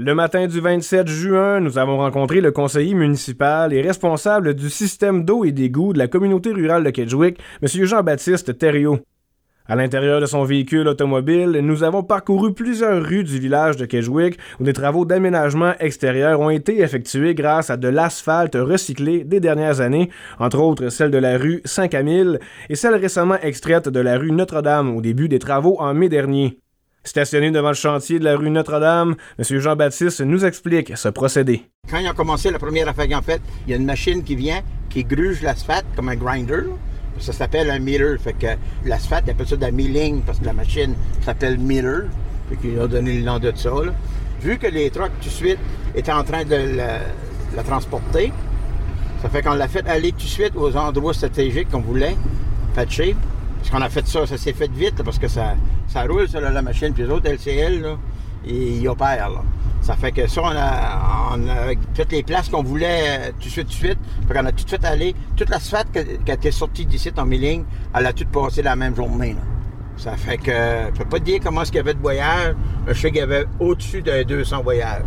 [0.00, 5.24] Le matin du 27 juin, nous avons rencontré le conseiller municipal et responsable du système
[5.24, 7.84] d'eau et d'égout de la communauté rurale de Kedgewick, M.
[7.84, 9.00] Jean-Baptiste Thériault.
[9.66, 14.38] À l'intérieur de son véhicule automobile, nous avons parcouru plusieurs rues du village de Kedgewick
[14.60, 19.80] où des travaux d'aménagement extérieur ont été effectués grâce à de l'asphalte recyclé des dernières
[19.80, 22.38] années, entre autres celle de la rue Saint-Camille
[22.68, 26.56] et celle récemment extraite de la rue Notre-Dame au début des travaux en mai dernier.
[27.04, 29.58] Stationné devant le chantier de la rue Notre-Dame, M.
[29.58, 31.62] Jean-Baptiste nous explique ce procédé.
[31.88, 34.22] Quand ils ont commencé la première affaire qu'ils ont faite, il y a une machine
[34.22, 36.64] qui vient, qui gruge l'asphalte comme un grinder.
[37.18, 38.18] Ça s'appelle un miller.
[38.20, 38.46] Fait que
[38.84, 40.94] l'asphalte, ils appellent ça de la milling parce que la machine
[41.24, 42.04] s'appelle miller.
[42.48, 43.70] Fait qu'ils ont donné le nom de ça.
[44.40, 45.58] Vu que les trucks, tout de suite,
[45.94, 48.32] étaient en train de la, transporter,
[49.22, 52.16] ça fait qu'on l'a fait aller tout de suite aux endroits stratégiques qu'on voulait
[52.74, 53.16] patcher.
[53.58, 55.54] Parce qu'on a fait ça, ça s'est fait vite parce que ça,
[55.88, 57.96] ça roule sur la machine, puis les autres LCL, là,
[58.46, 59.30] ils, opèrent.
[59.30, 59.42] Là.
[59.80, 63.46] Ça fait que ça, on a, on a toutes les places qu'on voulait euh, tout
[63.46, 63.98] de suite, tout de suite.
[64.28, 65.14] Qu'on a tout de suite allé.
[65.36, 69.36] Toute l'asphalte qui était sortie d'ici en mi elle a tout passé la même journée.
[69.96, 72.54] Ça fait que je peux pas te dire comment est-ce qu'il y avait de voyages.
[72.86, 75.02] Je sais qu'il y avait au-dessus de 200 voyages.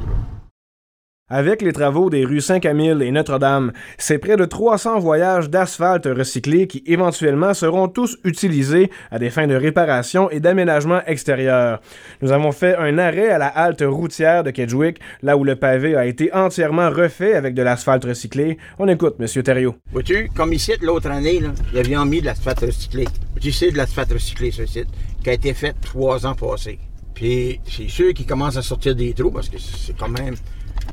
[1.33, 6.67] Avec les travaux des rues Saint-Camille et Notre-Dame, c'est près de 300 voyages d'asphalte recyclé
[6.67, 11.79] qui éventuellement seront tous utilisés à des fins de réparation et d'aménagement extérieur.
[12.21, 15.95] Nous avons fait un arrêt à la halte routière de Kedgewick, là où le pavé
[15.95, 18.57] a été entièrement refait avec de l'asphalte recyclé.
[18.77, 19.41] On écoute, M.
[19.41, 19.75] Thériault.
[19.93, 23.05] Vois-tu, comme ici, l'autre année, là, il avait mis de l'asphalte recyclé.
[23.39, 24.89] Tu sais, de l'asphalte recyclé, ce site,
[25.23, 26.79] qui a été fait trois ans passés.
[27.13, 30.35] Puis c'est sûr qu'il commence à sortir des trous parce que c'est quand même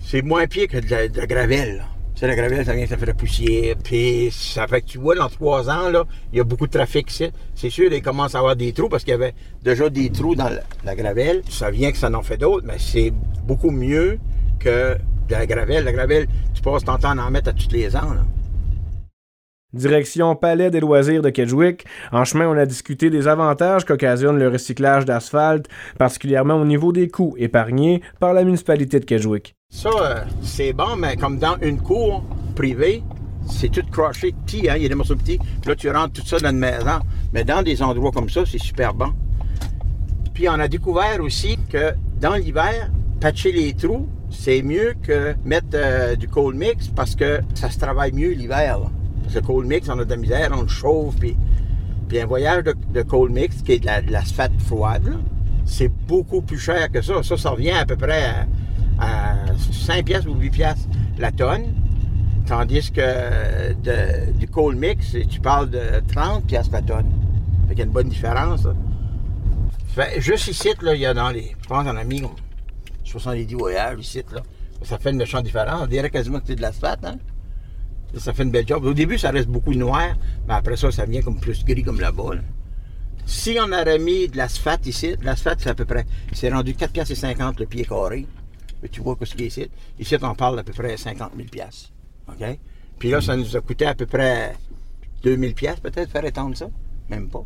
[0.03, 1.84] c'est moins pire que de la, gravelle.
[2.14, 3.77] Tu sais, la gravelle, ça vient, ça fait de la poussière.
[3.83, 6.72] Puis ça fait que tu vois, dans trois ans, là, il y a beaucoup de
[6.72, 7.11] trafic.
[7.55, 10.34] C'est sûr, il commence à avoir des trous parce qu'il y avait déjà des trous
[10.34, 10.50] dans
[10.84, 11.42] la, gravelle.
[11.48, 13.12] Ça vient que ça en fait d'autres, mais c'est
[13.44, 14.19] beaucoup mieux
[14.59, 14.97] que
[15.28, 15.84] de la gravelle.
[15.84, 18.14] La gravelle, tu passes ton temps à en mettre à tous les ans.
[19.74, 21.84] Direction Palais des loisirs de Kedgewick.
[22.10, 25.66] En chemin, on a discuté des avantages qu'occasionne le recyclage d'asphalte,
[25.98, 29.54] particulièrement au niveau des coûts épargnés par la municipalité de Kedgewick.
[29.69, 32.25] Ça, euh, c'est bon, mais comme dans une cour
[32.56, 33.03] privée,
[33.47, 35.38] c'est tout croché petit, hein, il y a des morceaux petits.
[35.66, 37.00] Là, tu rentres tout ça dans une maison.
[37.34, 39.12] Mais dans des endroits comme ça, c'est super bon.
[40.32, 45.66] Puis on a découvert aussi que dans l'hiver, patcher les trous, c'est mieux que mettre
[45.75, 48.78] euh, du cold mix parce que ça se travaille mieux l'hiver.
[49.28, 51.37] Parce que cold mix, on a de la misère, on le chauffe, puis,
[52.09, 55.19] puis un voyage de, cold mix, qui est de l'asphalte froide,
[55.66, 57.22] c'est beaucoup plus cher que ça.
[57.22, 58.47] Ça, ça revient à peu près
[58.99, 59.34] à,
[59.71, 60.88] 5 pièces ou 8 pièces
[61.19, 61.75] la tonne.
[62.47, 63.75] Tandis que
[64.33, 67.12] du cold mix, tu parles de 30 pièces la tonne.
[67.69, 68.67] Fait qu'il y a une bonne différence.
[69.88, 71.55] Fait, juste ici, là, il y a dans les.
[71.61, 72.22] Je pense qu'on a mis
[73.05, 74.41] 70 voyages ici, là.
[74.84, 75.83] Ça fait une méchante différence.
[75.83, 77.19] On dirait quasiment que c'est de l'asphalte, hein?
[78.16, 78.84] Ça fait une belle job.
[78.84, 82.00] Au début, ça reste beaucoup noir, mais après ça, ça vient comme plus gris comme
[82.00, 82.36] là-bas.
[83.26, 86.92] Si on aurait mis de l'asphalte ici, l'asphalte, c'est à peu près, c'est rendu 4
[86.92, 88.26] pièces et 50 le pied carré.
[88.82, 89.69] Mais tu vois ce qu'il y ici.
[89.98, 91.92] Ici, on parle d'à peu près 50 000 pièces.
[92.28, 92.58] OK?
[92.98, 94.54] Puis là, ça nous a coûté à peu près
[95.22, 96.69] 2000 pièces peut-être faire étendre ça.
[97.10, 97.44] Même pas.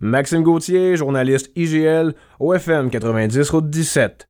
[0.00, 4.24] Maxime Gauthier, journaliste IGL, OFM 90 Route 17.